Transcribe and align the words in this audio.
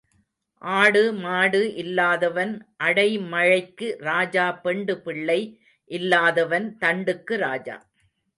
ஆடு 0.61 1.01
மாடு 1.15 1.75
இல்லாதவன் 1.75 2.53
அடைமழைக்கு 2.83 3.87
ராஜா 3.99 4.47
பெண்டு 4.63 4.95
பிள்ளை 5.01 5.39
இல்லாதவன் 5.91 6.67
தண்டுக்கு 6.79 7.37
ராஜா. 7.37 7.77